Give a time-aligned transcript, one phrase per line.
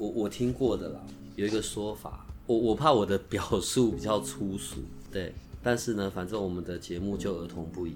[0.00, 1.00] 我我听过的啦，
[1.36, 4.76] 有一个说法，我我怕我的表述比较粗俗，
[5.12, 5.30] 对，
[5.62, 7.92] 但是呢，反正我们的节目就儿童不宜。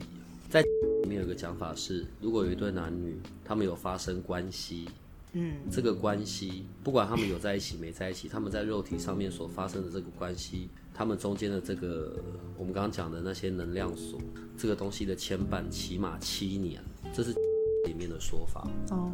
[0.51, 4.87] 在里面有个讲法是，如果有一对男女，他们有发生关系，
[5.33, 12.15] 嗯，这个关系不管他们有在一起没在一起，他们在肉体上面所发生的这个关系，他们中间的这个
[12.59, 14.21] 我们刚刚讲的那些能量锁，
[14.59, 16.85] 这个东西的牵绊起码七年，
[17.15, 17.33] 这是
[17.89, 18.69] 里面的说法。
[18.91, 19.11] 哦，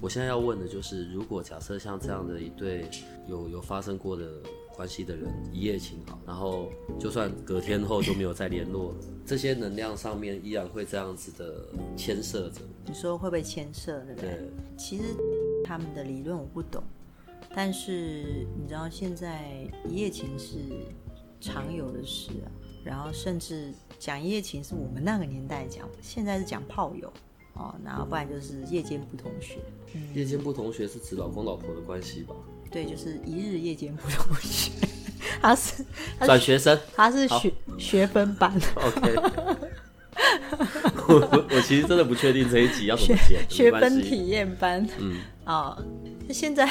[0.00, 2.88] 我现在要问的就是，如果假设像这样的一对
[3.26, 4.28] 有有发生过的
[4.74, 8.94] 关系的人一夜情好，然后就算隔天后就没有再联络，
[9.24, 11.66] 这些能量上面依然会这样子的
[11.96, 12.60] 牵涉着。
[12.84, 14.30] 你说会不会牵涉，对不对？
[14.30, 15.04] 对，其实
[15.64, 16.82] 他们的理论我不懂，
[17.54, 20.58] 但是你知道现在一夜情是
[21.40, 22.46] 常有的事啊，
[22.84, 27.10] 然后甚至讲一夜情是我们那个年代讲，现在是讲炮友
[27.56, 29.56] 哦，然后不然就是夜间不同学，
[30.14, 32.34] 夜间不同学是指老公老婆的关系吧？
[32.70, 34.70] 对，就是一日夜间不同学，
[35.40, 35.84] 他是
[36.20, 39.16] 转学生他是学学分班，， OK。
[41.08, 44.86] 我我我其实真的不确定这一集要怎么写，学分体验班。
[44.98, 45.76] 嗯，啊、
[46.30, 46.68] 现在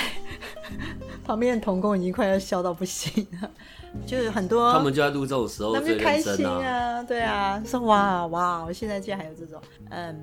[1.26, 3.50] 旁边的童工已经快要笑到不行了，
[4.06, 6.64] 就是很多他们就在录这种时候他们就开心啊。
[6.64, 9.59] 啊，对啊，说哇哇，我现在竟然还有这种，
[9.90, 10.16] 嗯，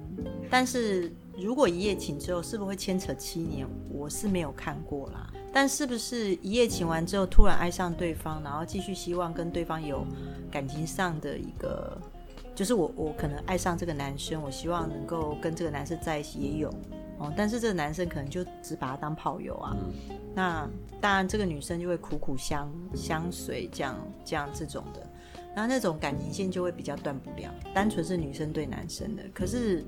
[0.48, 3.66] 但是如果一夜情之后，是不是会牵扯七年？
[3.90, 10.06] 我是没有看过啦，但是不是一夜情完之后突然爱上对方，然后继续希望跟对方有
[10.50, 11.96] 感情上的一个，
[12.54, 16.72] 就是我我可能爱上这个男生，我希望能够跟这个男生在一起也有。
[17.22, 19.76] 哦，但是这个男生可能就只把他当炮友啊，
[20.10, 20.18] 嗯。
[20.34, 20.68] 那
[21.00, 25.06] 当然这个女生就会苦苦相相随，这样这样这种的，
[25.54, 29.84] 然后那种感情线就会比较断不了，单纯是女生对男生的，可是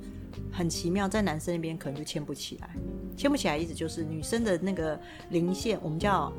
[0.52, 2.68] 很奇妙，在男生那边可能就牵不起来，
[3.16, 5.00] 牵不起来意思就是女生的那个
[5.30, 6.30] 零线，我们叫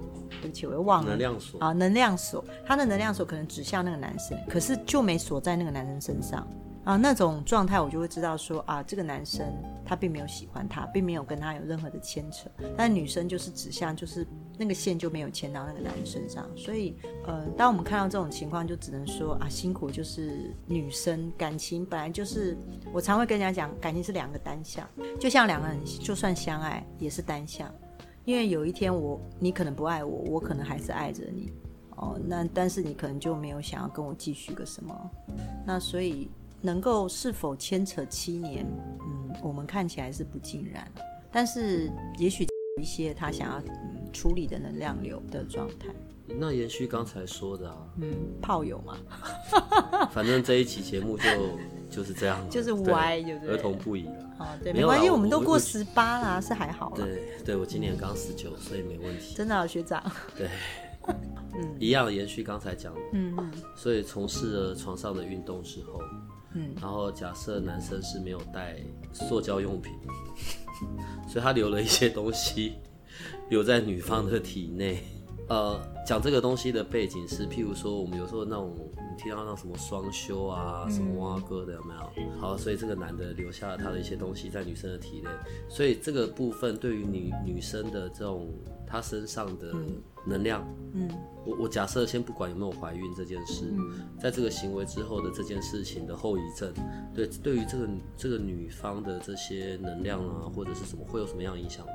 [0.42, 6.48] 对不起，我又忘了能量锁，啊，能量锁，他的能量锁可能指向那个男生，可是就没锁在那个男生身上
[6.86, 6.96] 啊。
[6.96, 9.46] 那种状态，我就会知道说啊，这个男生
[9.86, 14.26] 他并没有喜欢他，并没有跟他有任何的牵扯，但女生就是指向就是
[14.58, 22.58] 那个线就没有牵到那个男生身上，所以呃，当我们看到这种情况，就只能说啊，辛苦就是女生感情本来就是，
[22.94, 24.88] 我常会跟人家讲，感情是两个单向，
[25.20, 27.70] 就像两个人就算相爱也是单向。
[28.24, 31.52] 因为有一天我你可能不爱我，我可能还是爱着你，
[31.98, 35.12] 哦，那但是你可能就没有想要跟我继续个什么，
[35.66, 36.30] 那所以
[36.66, 38.66] 能够是否牵扯七年，
[39.02, 40.92] 嗯，我们看起来是不尽然，
[41.32, 45.94] 但是也许有一些他想要、嗯、处理的能量流的状态，
[46.28, 48.12] 那延续刚才说的啊，嗯，
[48.42, 48.98] 炮友嘛，
[50.12, 51.24] 反正这一期节目就
[51.88, 53.56] 就是这样，就是歪对不对？
[53.56, 54.26] 儿童不宜了。
[54.40, 59.36] 哦，对，没关系，我们都过十八啦，是还好啦，对对，我今年刚十九，所以没问题。
[59.36, 60.04] 真的、啊、学长，
[60.36, 60.50] 对，
[61.80, 63.52] 一样延续刚才讲的，嗯嗯。
[63.78, 66.02] 所以从事了床上的运动之后，
[66.56, 68.78] 嗯，然后假设男生是没有带
[69.14, 69.94] 塑胶用品，
[71.30, 72.74] 所以他留了一些东西
[73.50, 75.04] 留在女方的体内。
[75.48, 82.40] 呃，讲这个东西的背景是，譬如说我们有时候那种你听到那什么双休啊，什么蛙哥的有没有？
[82.40, 85.30] 好，所以这个男的留下了他的一些东西在女生的体内，
[85.70, 88.50] 所以这个部分对于女女生的这种
[88.88, 89.72] 她身上的
[90.26, 91.08] 能量，嗯
[91.46, 93.72] 我我假设先不管有没有怀孕这件事，
[94.20, 96.74] 在这个行为之后的这件事情的后遗症，
[97.14, 101.94] 对对于这个这个女方的这些能量啊，或者是什么，会有什么样的影响吗？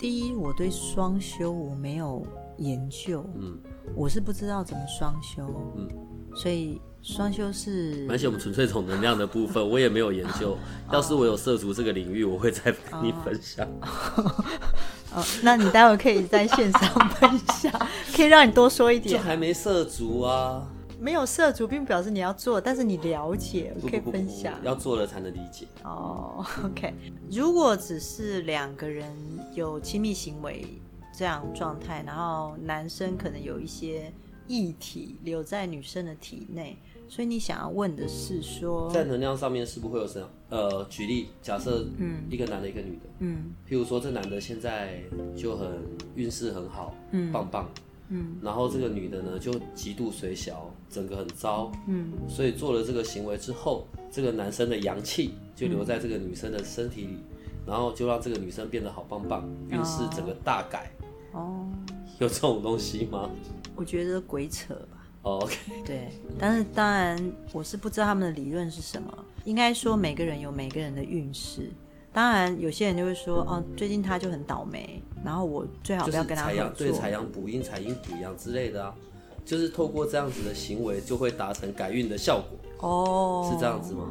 [0.00, 2.26] 第一，我对双休我没有
[2.58, 3.58] 研究，嗯，
[3.94, 5.88] 我是不知道怎么双修，嗯，
[6.34, 10.56] 所以双修是没关系，我们纯粹从能量的部分，我也没有研究。
[10.92, 13.66] 要是我有涉足这个领域，我会再跟你分享。
[15.14, 17.72] 哦，那你待会可以在线上分享，
[18.16, 19.22] 可以让你多说一就点。
[19.22, 20.66] 还没涉足啊，
[20.98, 24.54] 没有涉足，并不表示你要做，但是你了解，可以分享。
[24.62, 25.66] 要做了才能理解。
[25.84, 26.94] 哦，OK。
[27.30, 29.06] 如果只是两个人
[29.54, 30.64] 有亲密行为
[31.12, 34.12] 这样状态，然后男生可能有一些
[34.48, 36.76] 异体留在女生的体内，
[37.08, 40.28] 所以你想要问的是说，在能量上面是不是会有什么？
[40.50, 45.00] 呃，举例，假设嗯一个男的，一个女的，嗯譬如说这男的现在
[45.36, 45.68] 就很
[46.14, 47.68] 运势很好，嗯棒棒，
[48.08, 57.16] 嗯然后这个女的呢就极度水小，整个很糟，嗯所以做了这个行为之后，这个男生的阳气就留在这个女生的身体里，
[57.66, 60.90] 然后就让这个女生变得好棒棒，运势整个大改。
[61.32, 61.66] 哦，
[62.18, 63.28] 有这种东西吗、
[63.74, 65.06] 我觉得鬼扯吧。
[65.22, 69.12] 哦、？OK，对，但是当然我是不知道他们的理论是什么。
[69.44, 71.70] 应该说每个人有每个人的运势。
[72.12, 76.54] 当然，有些人就会说，哦，最近他就很倒霉，然后我最好不要跟他合作。
[76.54, 78.94] 采阳对采阳补阴，采阴补阳之类的啊，
[79.46, 82.42] 就是透过这样子的行为，就会达成改运的效
[82.78, 84.04] 果，哦，是这样子吗？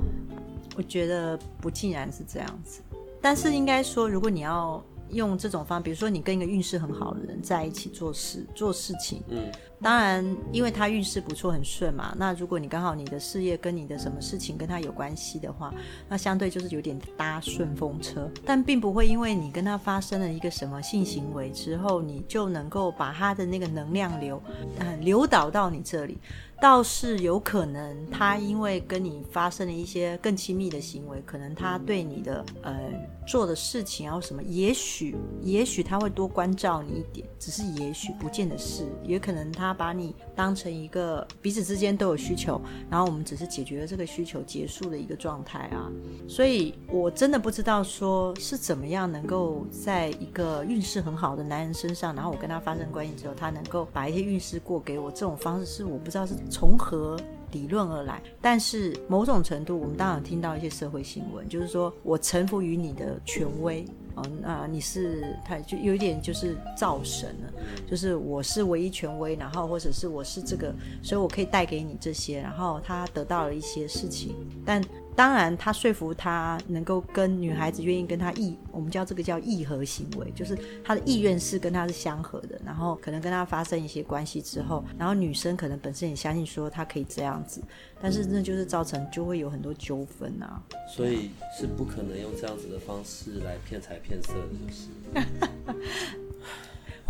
[0.76, 2.82] 我觉得不尽然是这样子，
[3.22, 4.84] 但是应该说，如果你要
[5.14, 15.74] 用这种方，比如说你跟一个运势很好的人在一起做事做事情，嗯，当然因为他运势不错很顺嘛，那如果你刚好你的事业跟你的什么事情跟他有关系的话，
[16.08, 24.42] 那相对就是有点搭顺风车，但并不会因为你跟他发生了一个什么性行为之后，你就能够把他的那个能量流，
[24.80, 26.18] 呃，流导到你这里。
[26.62, 32.80] 倒是有可能，他因为跟你发生了一些更亲密的行为，可能他对你的呃
[33.26, 45.92] 做的事情然后什么，也许也许他会多关照你一点，只是也许不见得是，也可能他把你当成一个彼此之间都有需求，然后我们只是解决了这个需求结束的一个状态啊。
[46.28, 57.18] 所以我真的不知道说是怎么样能够在一个运势很好的男人身上，然后我跟他发生关系之后，他能够把一些运势过给我，这种方式是我不知道是从何
[57.52, 58.22] 理论而来。
[58.42, 63.86] 但是某种程度，我们当然听到一些社会新闻，就是说我臣服于你的权威。
[64.16, 67.54] 哦，那你是他就有点就是造神了，
[67.90, 74.36] 就是我是唯一权威，然后或者是我是这个，所以我可以带给你这些，然后他得到了一些事情，
[74.66, 74.82] 但
[75.16, 87.62] 当然他说服他能够跟女孩子愿意跟他意，我们叫这个叫意合行为，就是他的意愿是跟他是相合的，然后可能跟他发生一些关系之后，然后女生可能本身也相信说他可以这样子，
[88.02, 90.62] 但是那就是造成就会有很多纠纷啊。
[90.88, 94.88] 所以是不可能用这样子的方式来骗财骗色的，就是。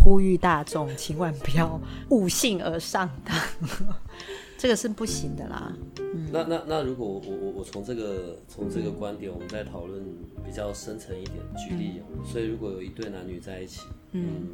[0.04, 3.38] 呼吁大众千万不要误信而上当，
[4.61, 5.73] 这个是不行的啦。
[6.31, 10.03] 那那那如果我我我我从这个从这个观点，我们再讨论
[10.45, 14.49] 比较深层一点，举例哦、所以如果有一对男女在一起，嗯，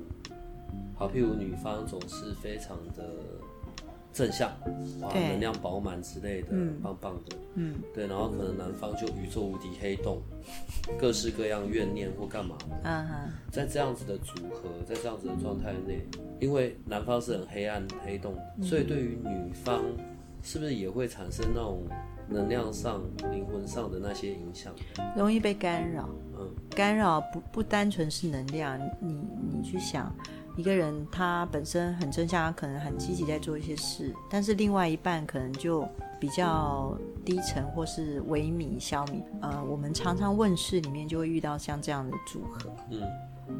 [0.95, 3.03] 好，譬如女方总是非常的
[4.13, 4.49] 正向，
[5.01, 6.49] 哇，能量饱满之类的，
[6.81, 10.21] 棒棒的，嗯，对，然后可能男方就宇宙无敌黑洞，
[10.99, 16.01] 各式各样怨念或干嘛，嗯哼，在这样子的组合，在这样子的状态内，
[16.39, 19.83] 因为男方是很黑暗黑洞，所以对于女方
[20.41, 21.83] 是不是也会产生那种
[22.29, 23.01] 能量上、
[23.31, 24.73] 灵魂上的那些影响？
[25.15, 26.09] 容易被干扰。
[26.39, 29.19] 嗯，干扰不不单纯是能量，你
[29.51, 30.15] 你去想，
[30.57, 35.87] 一个人他本身很正向，可能很积极在做一些事，但是另外一半可能就
[36.19, 39.21] 比较低沉或是萎靡消弭。
[39.39, 43.01] 呃，我们常常问世里面就会遇到像这样的组合，嗯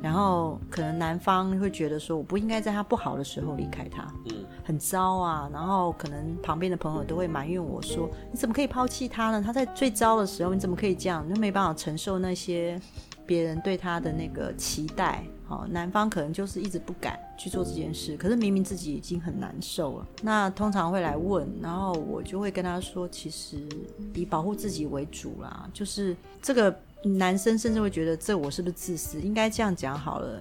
[0.02, 5.50] 然后可能男方会觉得说，我不应该在他不好的时候离开他，嗯，很糟啊。
[5.54, 9.42] 然后可能旁边的朋友都会埋怨我说，你怎么可以抛弃他呢？
[9.42, 11.26] 他在最糟的时候，你怎么可以这样？
[11.26, 12.80] 你就没办法承受那些
[13.26, 15.24] 别人对他的那个期待。
[15.48, 20.08] 好，男方可能就是一直不敢去做这件事，可是明明自己已经很难受了。
[20.22, 23.58] 那通常会来问，然后我就会跟他说，其实
[24.14, 29.22] 以保护自己为主啦，就是这个男生甚至会觉得这我是不是自私？
[29.22, 30.40] 应该这样讲好了。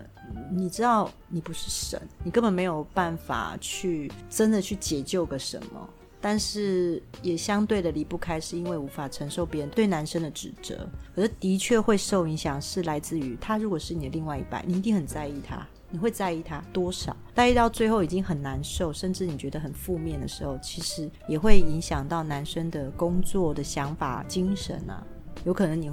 [0.50, 5.88] 你知道你不是神，你根本没有办法去真的去解救个什么。
[6.20, 10.88] 但是也相对的离不开，是因为无法承受别人对男生的指责。
[11.14, 17.16] 可是的确会受影响，是来自于他如果是你的另外一半，你一定很在意他，你会在意他多少？
[17.34, 25.06] 在意到最后已经很难受，甚至你觉得很负面的时候，其实也会影响到男生的工作的想法、精神啊，
[25.44, 25.90] 有可能你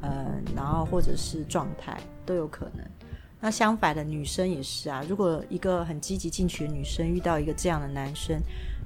[0.00, 2.84] 呃，然后或者是状态都有可能。
[3.40, 5.04] 那相反的，女生也是啊。
[5.06, 8.40] 如果一个很积极进取的女生遇到一个这样的男生，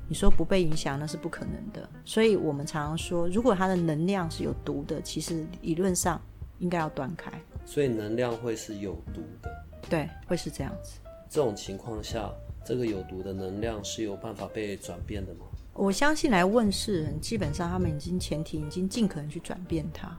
[0.08, 1.88] 你说不被影响，那是不可能的。
[2.04, 6.20] 所以我们常常说，如果它的能量是有毒的，其实理论上
[6.58, 7.30] 应该要断开。
[7.66, 9.50] 所以能量会是有毒的。
[9.88, 10.98] 对，会是这样子。
[11.28, 12.30] 这种情况下，
[12.64, 15.40] 这个有毒的能量是有办法被转变的吗？
[15.74, 20.18] 我相信来问世人，基本上他们已经前提已经尽可能去转变它，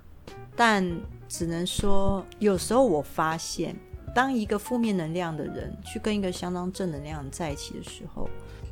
[0.55, 0.87] 但
[1.27, 3.75] 只能说，有时候我发现，
[4.15, 8.29] 当一个负面能量的人去跟一个相当正能量在一起的时候，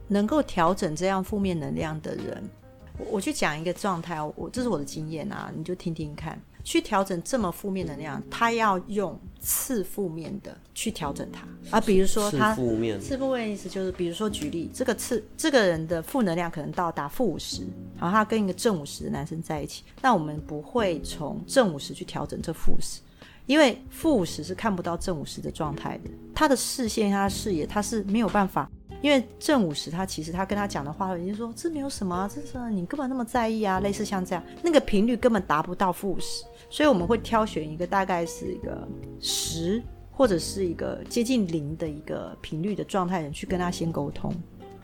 [0.08, 2.44] 能够调整这样负面能量的人，
[2.98, 6.40] 我我去讲一个状态，我这是我的经验啊，你就听听看。
[6.64, 11.80] 去调整这么负面能量，他要用次负面的去调整它啊。
[11.80, 17.66] 比如说他负面，次负面意思就是，比如说举例，这个次这个人的负能量可能到达负五十，
[17.98, 23.00] 然后他跟一个正五十的男生在一起，那我们不会从正五十去调整这负五十，
[23.46, 28.70] 因为负五十是看不到正五十的状态的，他的视线、他的视野，他是没有办法。
[29.01, 38.88] 因为正五十，他其实他跟他讲的话，已经说这没有什么，这是你根本那么在意啊，类似像这样，那个频率根本达不到负五十，所以我们会挑选一个大概是一个
[39.20, 44.34] 十或者是一个接近零的一个频率的状态人去跟他先沟通。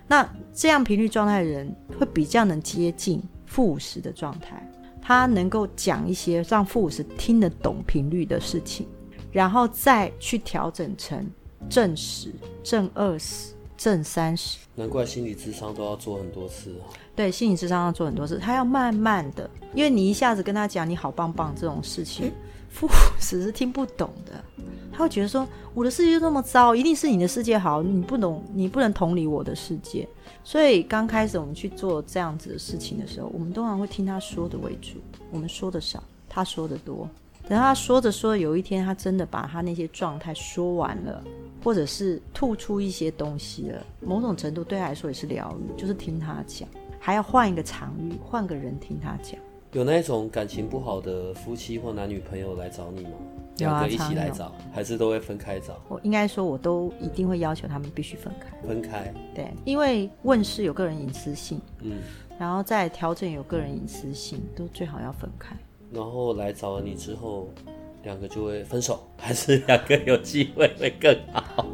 [0.08, 4.70] 那这样频率状态的人会比较能接近负五十的状态，
[5.02, 8.86] 他能够讲一些让负五十听得懂频率的事情，
[9.32, 11.26] 然后再去调整成
[11.68, 12.32] 正十、
[12.64, 13.56] 正二十。
[13.78, 16.74] 正三十，难怪心理智商都要做很多次。
[17.16, 22.32] 对，心理智商要做很多次，他要慢慢的，因为你一下子跟他讲你好棒棒这种事情，
[22.70, 24.44] 父母只是听不懂的，
[24.92, 30.08] 他会觉得说我的世界就那么糟，一定是你的世界好，你不懂，你不能同理我的世界。
[30.44, 34.98] 所以刚开始我们去做这样子的事情的时候，我们通常会听他说的为主，
[35.32, 37.10] 我们说的少，他说的多。
[37.48, 41.22] 等他说着说，有一天他真的把他那些状态说完了，
[41.64, 46.68] 或者是吐出一些东西了，某种程度对他来说也是疗愈，就是听他讲，
[47.00, 49.40] 还要换一个场域，换个人听他讲。
[49.72, 53.12] 有那种感情不好的夫妻或男女朋友来找你吗？
[53.58, 55.80] 两个一起来找，还是都会分开找？
[55.88, 58.68] 我应该说，我都一定会要求他们必须分开。
[58.68, 59.12] 分开。
[59.34, 62.00] 对，因为问世有个人隐私性，嗯，
[62.38, 65.56] 然后再调整有个人隐私性，都最好要分开。
[65.92, 67.50] 然后来找了你之后，
[68.04, 71.66] 两个就会分手，还是两个有机会会更好？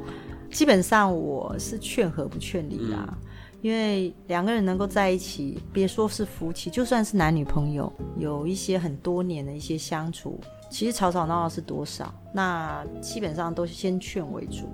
[0.51, 3.17] 基本上我是劝和不劝离啦，
[3.61, 14.67] 因为两个人能够在一起，别说是夫妻，就算是男女朋友，有一些很多年的一些相处，其实吵吵闹闹是多少，那基本上都是先劝为主，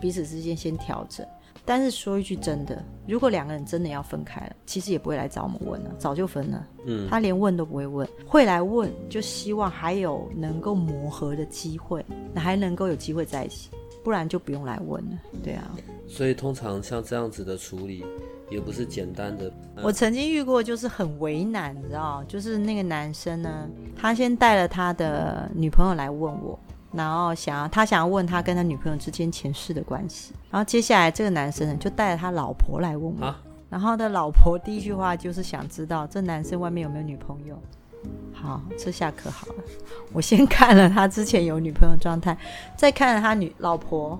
[0.00, 1.26] 彼此之间先调整。
[1.64, 6.66] 但是说一句真的，如果两个人真的要分开了，其实也不会来找我们问了，早就分了。
[6.86, 12.04] 嗯，他连问都不会问，会来问就希望还有能够磨合的机会，
[12.34, 13.70] 那还能够有机会在一起，
[14.02, 15.18] 不然就不用来问了。
[15.42, 15.70] 对啊，
[16.06, 18.04] 所以通常像这样子的处理，
[18.50, 19.50] 也不是简单的。
[19.82, 26.58] 我曾经遇过，就是很为难，你知道，就是那个男生呢，他先带了他的女朋友来问我。
[26.94, 33.34] 然后想要他想要问他跟他女朋友之间前世的关系，然后接下来这个男生呢就带着他老婆来问我，
[33.68, 37.60] 然后他老婆第一句话就是想知道这男生外面有没有女朋友。
[38.32, 39.54] 好，这下可好了，
[40.12, 42.36] 我先看了他之前有女朋友状态，
[42.76, 44.18] 再看了他女老婆，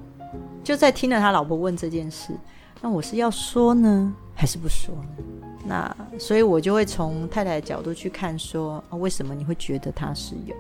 [0.63, 2.33] 就在听了他老婆问这件事，
[2.81, 4.15] 那我是要说呢？
[4.35, 5.47] 还是不说呢？
[5.67, 10.55] 那所以我就会从太太的角度去看，说为什么你会觉得他是有？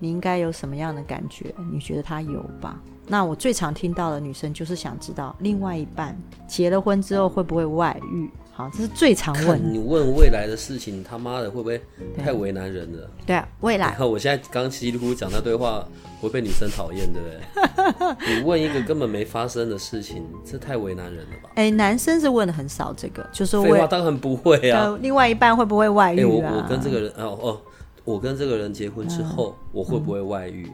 [0.00, 1.54] 你应该有什么样的感觉？
[1.72, 2.80] 你觉得他有吧？
[3.06, 6.16] 那我最常听到的女生就是想知道，另外一半
[6.48, 8.28] 结了婚之后会不会外遇？
[8.52, 9.72] 好，这是最常问。
[9.72, 11.80] 你问未来的事情，他妈的会不会
[12.16, 13.10] 太为难人了？
[13.26, 13.96] 对啊，未来。
[14.00, 15.84] 我现在刚稀里糊涂讲那对话，
[16.20, 18.36] 会被女生讨厌，对不对？
[18.36, 21.50] 你问一个根本没发生的事情，这太为难人了吧？
[21.56, 24.96] 哎，男生是问的很少这个，就是废话，当然不会啊。
[25.00, 26.52] 另外一半会不会外遇啊？
[26.54, 27.60] 我我跟这个人哦哦。
[28.10, 30.70] 我跟这个人结婚之后，我会不会外遇？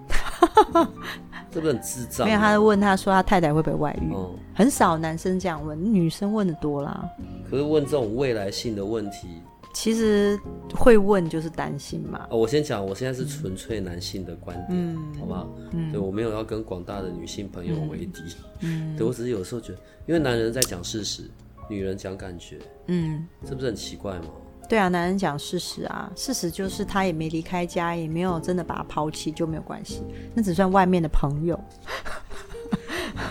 [1.50, 2.26] 这不很智障？
[2.26, 4.14] 没有，他在问他说他太太会不会外遇？
[4.54, 7.08] 很少男生这样问，女生问的多啦。
[7.50, 9.28] 可是问这种未来性的问题，
[9.72, 10.38] 其实
[10.74, 12.26] 会问就是担心嘛。
[12.30, 15.48] 哦我先讲，我现在是纯粹男性的观点，好不好？
[15.92, 18.22] 对我没有要跟广大的女性朋友为敌。
[18.60, 21.30] 嗯，对我只是有时候觉得，因为男人在讲事实，
[21.70, 24.26] 女人讲感觉，嗯，这不是很奇怪吗？
[24.68, 30.02] 对啊，男人讲事实啊，事实就是他也没离开家，也没有真的把他抛弃，就没有关系，
[30.35, 31.58] 那只算外面的朋友。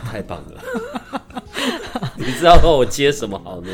[0.06, 0.62] 太棒了！
[2.18, 3.68] 你知道我接什么好呢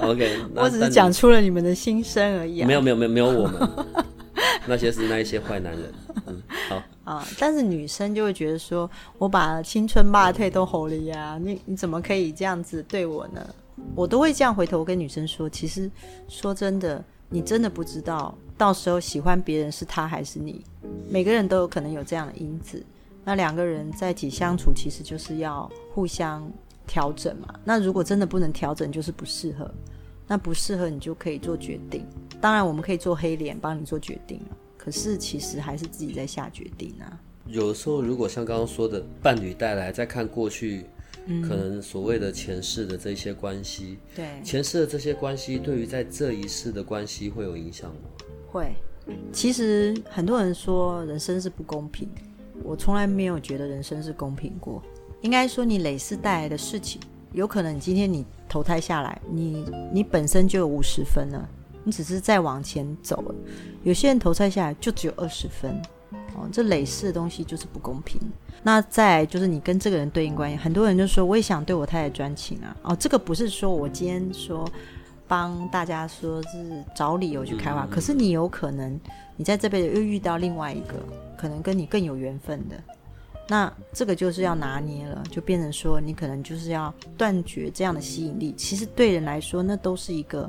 [0.00, 2.64] ？OK， 我只是讲出了你们的心声而已。
[2.64, 3.68] 没有没有没有没有我们，
[4.66, 5.92] 那些是那一些坏男人。
[6.26, 13.46] 嗯，好啊，但是女生就会觉得说，我把青春霸退都吼了呀，你你怎么可以这样子对我呢？
[13.94, 15.90] 我都会这样回头跟女生说，其实
[16.28, 20.64] 说真的，你真的不知道到时候喜欢别人是他还是你。
[21.08, 22.84] 每个人都有可能有这样的因子。
[23.24, 26.46] 那两个人在一起相处，其实就是要互相
[26.86, 27.54] 调整嘛。
[27.64, 29.70] 那如果真的不能调整，就是不适合。
[30.26, 32.06] 那不适合你就可以做决定。
[32.40, 34.40] 当然，我们可以做黑脸帮你做决定
[34.78, 37.20] 可是其实还是自己在下决定啊。
[37.46, 40.86] 有时候，如果像刚刚说的，伴侣带来再看过去。
[41.42, 47.96] 可能所谓的前世的这些关系，对，前世的这些关系对于在这一世的关系会有影响吗？
[48.50, 48.74] 会。
[49.32, 52.08] 其实很多人说人生是不公平，
[52.62, 54.82] 我从来没有觉得人生是公平过。
[55.20, 57.00] 应该说，你累世带来的事情，
[57.32, 61.48] 有可能今天你投胎下来，你你本身就有五十分了，
[61.82, 63.34] 你只是再往前走了。
[63.82, 65.80] 有些人投胎下来就只有二十分，
[66.34, 68.20] 哦，这累世的东西就是不公平。
[68.62, 74.68] 那再就是你跟这个人对应关系，很多人就说我也想对我太太专情啊，哦，这个不是说我今天说。
[75.26, 79.00] 帮大家说是找理由去开花，可是你有可能
[79.36, 80.94] 你在这辈子又遇到另外一个
[81.34, 82.76] 可能跟你更有缘分的，
[83.48, 88.52] 那这个就是要拿捏了，就变成说你可能就是要断绝这样的吸引力。
[88.54, 90.48] 其实对人来说，那都是一个，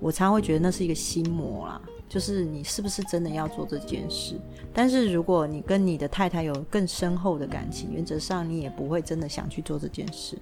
[0.00, 4.34] 我常会觉得那是一个心魔啦，就是你是不是真的要做这件事？
[4.72, 10.38] 但是如果你跟你的太太有更深厚的感情，原则上你也不会真的想去做这件事。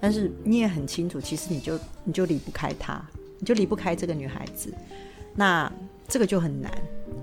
[0.00, 3.04] 但是你也很清楚，其实你就你就离不开她。
[3.40, 4.74] 你就离不开这个女孩子，
[5.36, 5.72] 那
[6.08, 6.68] 这个就很难，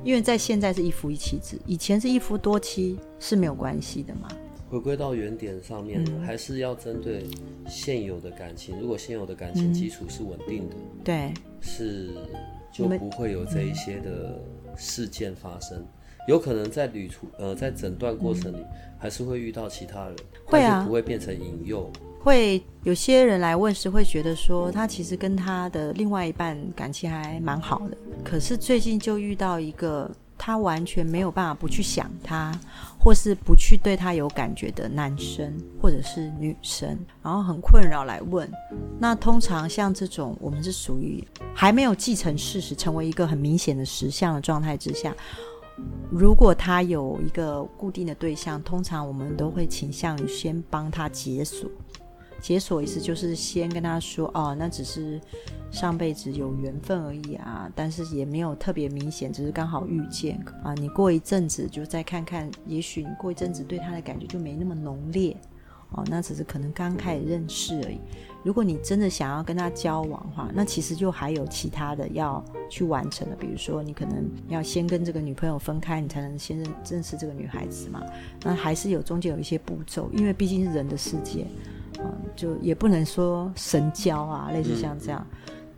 [0.02, 4.30] 因为在现在是一夫一妻制，以前是一夫多妻是没有关系的嘛。
[4.70, 7.25] 回归到原点上面，还是要针对
[7.68, 8.80] 现有的感情。
[8.80, 12.12] 如果现有的感情基础是稳定的，对，是
[12.75, 14.39] 就不会有这一些的
[14.75, 15.86] 事件发生。
[16.27, 18.65] 有可能在旅途呃在诊断过程里，
[18.98, 20.15] 还是会遇到其他人，
[20.46, 21.88] 会啊，不会变成引诱。
[22.20, 30.10] 会有些人来问时，会觉得说他其实跟他的另外一半感情还蛮好的，可是最近就遇到一个
[30.46, 32.56] 他完全没有办法不去想他，
[33.00, 38.48] 或是不去对他有感觉的男生或者是女生，然后很困扰来问。
[39.00, 45.16] 那通常像这种，我们是属于还没有继承事实，成为一个很明显的实相的状态之下，
[46.12, 51.68] 如果他有一个固定的对象，通常我们都会倾向于先帮他解锁。
[52.42, 55.20] 解锁意思就是先跟他说哦，那只是
[55.72, 60.74] 上辈子有缘分而已啊，但是也没有特别明显，只是刚好遇见啊。
[60.75, 65.36] 你过一阵子就再看看，也许你过一阵子对他的感觉就没那么浓烈
[65.92, 68.00] 哦，那只是可能刚开始认识而已。
[68.44, 78.03] 如果你真的想要跟他交往的话，那其实就还有其他的要去完成的，比如说你可能要先跟这个女朋友分开，你才能先认认识这个女孩子嘛。
[78.44, 81.48] 那还是有中间有一些步骤，因为毕竟是人的世界。
[82.00, 85.25] 嗯，就也不能说神交啊，类似像这样，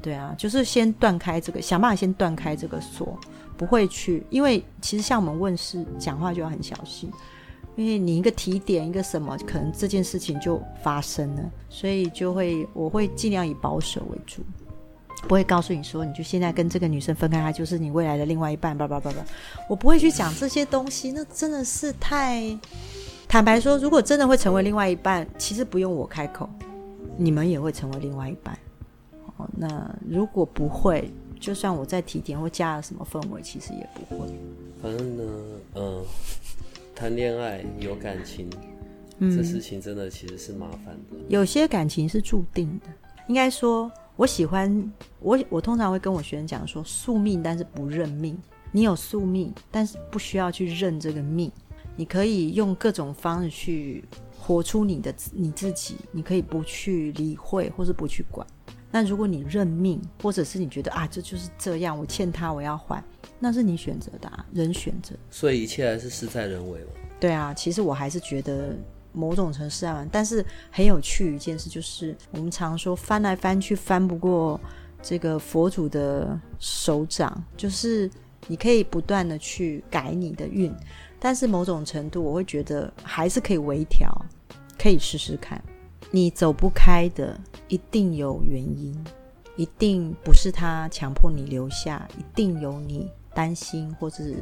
[0.02, 3.18] 对啊，就是先断开这个，想办法先断开这个锁，
[3.56, 7.12] 不会去，因为其实像我们问事讲话就要很小心，
[7.76, 14.42] 因为你一个提点一个什么，可能这件事情就发生了，所以就会我会尽量以保守为主，
[15.28, 19.18] 不会告诉你说你就现在跟这个女生分开，她就是你未来的另外一半，叭叭叭叭，
[19.70, 22.58] 我不会去讲这些东西，那真的是太。
[23.28, 26.50] 坦白说，如果真的会成为另外一半，其实不用我开口，
[27.18, 28.58] 你们也会成为另外一半。
[29.36, 34.28] 哦，那如果不会，就算我再提点或加了什么氛围，其实也不会。
[34.82, 35.24] 反正呢，
[35.76, 36.04] 嗯，
[36.96, 38.50] 谈恋爱有感情，
[39.20, 41.18] 这事情真的其实是麻烦的。
[41.28, 42.88] 有些感情是注定的，
[43.28, 48.38] 应该说，我喜欢我，我通常会跟我学生讲说，宿命，但是不认命。
[48.72, 51.52] 你有宿命，但是不需要去认这个命。
[51.98, 54.06] 你可以用各种方式去
[54.40, 58.48] 活出你的你自己，你可以不去理会，或是不去管。
[58.90, 63.04] 那如果你认命，或者是你觉得啊，这就是这样，我欠他，我要还，
[63.38, 65.14] 那是你选择的，啊人选择。
[65.30, 66.80] 所以一切还是事在人为
[67.20, 68.74] 对啊，其实我还是觉得
[69.12, 74.58] 某种程度啊，但是很有趣一件事就是，我们常说翻来翻去翻不过
[75.02, 78.10] 这个佛祖的手掌，就是
[78.48, 80.74] 你可以不断的去改你的运。
[81.20, 84.10] 但是某种程度，我会觉得还是可以微调，
[84.78, 85.62] 可以试试看。
[86.12, 88.96] 你走不开的，一定有原因，
[89.56, 94.36] 一定不是他强迫你留下，一定有你担心或是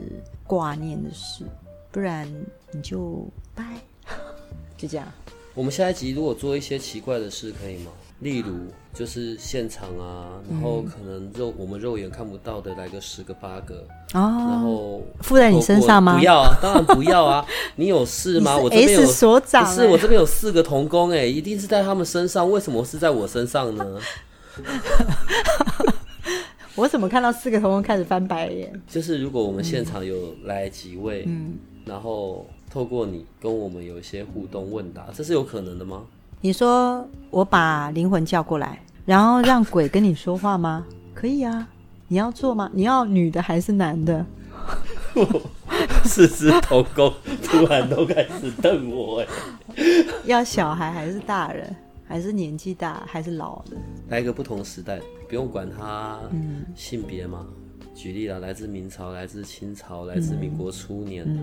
[0.45, 1.43] 挂念的事，
[1.91, 2.31] 不然
[2.71, 3.63] 你就拜，
[4.77, 5.07] 就这样。
[5.55, 7.91] 我们下一集如果做一些奇怪的事，可以吗？
[8.19, 8.53] 例如，
[8.93, 16.17] 就是现场啊，然后可能肉我们肉眼看不到的来个十个八个，哦，然后附在你身上吗？
[16.17, 17.45] 不要啊，当然不要啊！
[17.75, 18.57] 你有事吗？
[18.57, 23.99] 我这边有所长，不是我这边有四个童工，哎，一定是在他们身上，为什么是在我身上呢？
[26.75, 28.81] 我怎么看到四个童工开始翻白眼？
[28.87, 36.03] 就是如果我们现场有来几位，嗯，然后透过你跟我们有一些互动问答，这是有可能的吗？
[36.41, 40.85] 你说我把灵魂叫过来，然后让鬼跟你说话吗？
[41.13, 41.69] 可以啊，
[42.09, 42.69] 你要做吗？
[42.73, 44.25] 你要女的还是男的？
[46.03, 49.27] 四只头公突然都开始瞪我，哎，
[50.25, 51.73] 要小孩还是大人，
[52.05, 53.77] 还是年纪大还是老的？
[54.09, 56.19] 来一个不同时代，不用管他
[56.75, 57.47] 性别嘛。
[57.95, 61.41] 举例了，来自明朝、来自清朝、来自民国初年的。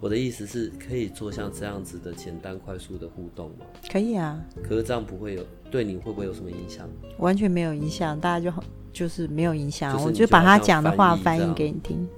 [0.00, 3.66] 我的意思是，可以做像这样子的简单快速的互动吗？
[3.90, 4.40] 可以啊。
[4.62, 6.88] 可是这样不会有对你会不会有什么影响？
[7.18, 10.00] 完全没有影响，大家就好，就是没有影响。
[10.02, 12.08] 我就把他讲的话翻译给你听。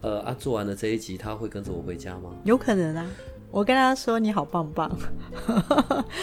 [0.00, 2.30] 呃啊，做完了这一集，他会跟着我回家吗？
[2.44, 3.10] 有可能啊。
[3.50, 4.90] 我跟他说你好棒棒。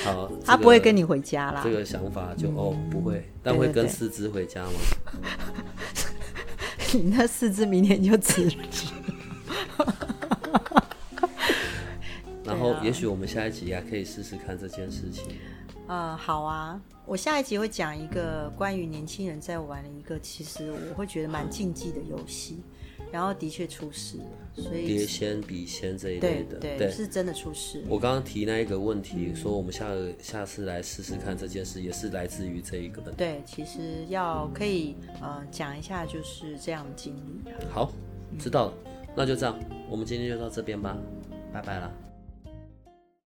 [0.04, 1.62] 好， 他不会跟你回家啦。
[1.63, 4.71] 这个想法就哦不会，但会跟四肢回家吗？
[6.93, 8.91] 你那四肢明天就辞职。
[12.62, 15.26] 后，也许我们下一集啊，可以试试看这件事情。
[15.88, 22.60] 呃，好啊，我下一集会讲一个关于年轻人在玩的一个，其实我会觉得蛮禁忌的游戏，
[23.12, 24.17] 然后的确出事，
[24.56, 27.84] 所以碟仙、笔仙这一类的，对，是真的出事。
[27.89, 33.02] 我刚刚提那一个问题，说我们下个下次来试试看这件事，也是来自于这一个。
[33.17, 37.52] 对，其实要可以呃讲一下就是这样的经历。
[37.69, 37.91] 好，
[38.39, 38.74] 知道了，
[39.13, 40.95] 那就这样，我们今天就到这边吧，
[41.52, 41.91] 拜拜了。